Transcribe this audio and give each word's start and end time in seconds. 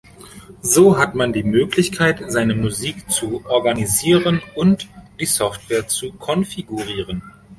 So 0.63 0.97
hat 0.97 1.13
man 1.13 1.31
die 1.31 1.43
Möglichkeit, 1.43 2.23
seine 2.31 2.55
Musik 2.55 3.11
zu 3.11 3.45
organisieren 3.45 4.41
und 4.55 4.87
die 5.19 5.27
Software 5.27 5.87
zu 5.87 6.11
konfigurieren. 6.13 7.21